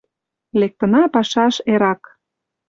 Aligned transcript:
Лектына 0.59 1.01
пашаш 1.13 1.55
эрак! 1.73 2.01